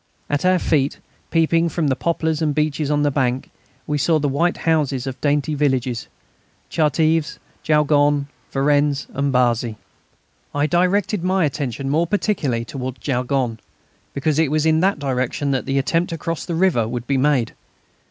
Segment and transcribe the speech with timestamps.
[0.31, 0.97] At our feet,
[1.29, 3.51] peeping from the poplars and beeches on the bank,
[3.85, 6.07] we saw the white houses of dainty villages
[6.71, 9.75] Chartèves, Jaulgonne, Varennes, and Barzy.
[10.55, 13.59] I directed my attention more particularly towards Jaulgonne,
[14.15, 17.19] because it was in that direction that the attempt to cross the river would be
[17.19, 17.53] made.